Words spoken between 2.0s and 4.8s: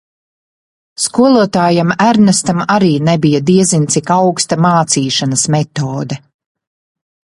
Ernestam arī nebija diezin cik augsta